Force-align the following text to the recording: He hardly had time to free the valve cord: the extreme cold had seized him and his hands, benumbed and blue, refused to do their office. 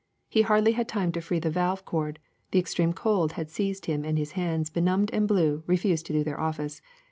He 0.29 0.41
hardly 0.41 0.71
had 0.71 0.87
time 0.87 1.11
to 1.11 1.21
free 1.21 1.37
the 1.37 1.51
valve 1.51 1.85
cord: 1.85 2.17
the 2.49 2.57
extreme 2.57 2.91
cold 2.91 3.33
had 3.33 3.51
seized 3.51 3.85
him 3.85 4.03
and 4.03 4.17
his 4.17 4.31
hands, 4.31 4.71
benumbed 4.71 5.11
and 5.13 5.27
blue, 5.27 5.61
refused 5.67 6.07
to 6.07 6.13
do 6.13 6.23
their 6.23 6.39
office. 6.39 6.81